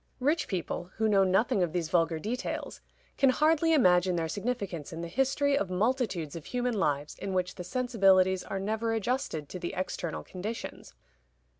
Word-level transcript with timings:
Rich 0.19 0.47
people, 0.47 0.89
who 0.95 1.07
know 1.07 1.23
nothing 1.23 1.61
of 1.61 1.73
these 1.73 1.89
vulgar 1.91 2.17
details, 2.17 2.81
can 3.19 3.29
hardly 3.29 3.71
imagine 3.71 4.15
their 4.15 4.27
significance 4.27 4.91
in 4.91 5.01
the 5.01 5.07
history 5.07 5.55
of 5.55 5.69
multitudes 5.69 6.35
of 6.35 6.45
human 6.45 6.73
lives 6.73 7.15
in 7.19 7.33
which 7.35 7.53
the 7.53 7.63
sensibilities 7.63 8.43
are 8.43 8.59
never 8.59 8.93
adjusted 8.93 9.47
to 9.49 9.59
the 9.59 9.75
external 9.77 10.23
conditions. 10.23 10.95